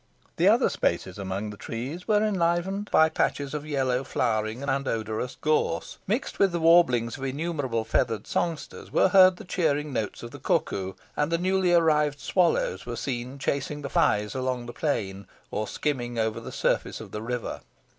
The 0.37 0.47
other 0.47 0.69
spaces 0.69 1.19
among 1.19 1.51
the 1.51 1.57
trees 1.57 2.07
were 2.07 2.23
enlivened 2.25 2.89
by 2.89 3.07
patches 3.07 3.53
of 3.53 3.67
yellow 3.67 4.03
flowering 4.03 4.63
and 4.63 4.87
odorous 4.87 5.35
gorse. 5.39 5.99
Mixed 6.07 6.39
with 6.39 6.51
the 6.51 6.59
warblings 6.59 7.17
of 7.19 7.23
innumerable 7.23 7.83
feathered 7.83 8.25
songsters 8.25 8.91
were 8.91 9.09
heard 9.09 9.35
the 9.37 9.43
cheering 9.45 9.93
notes 9.93 10.23
of 10.23 10.31
the 10.31 10.39
cuckoo; 10.39 10.93
and 11.15 11.31
the 11.31 11.37
newly 11.37 11.71
arrived 11.71 12.19
swallows 12.19 12.83
were 12.83 12.95
seen 12.95 13.37
chasing 13.37 13.83
the 13.83 13.91
flies 13.91 14.33
along 14.33 14.65
the 14.65 14.73
plain, 14.73 15.27
or 15.51 15.67
skimming 15.67 16.17
over 16.17 16.39
the 16.39 16.51
surface 16.51 16.99
of 16.99 17.11
the 17.11 17.21
river. 17.21 17.61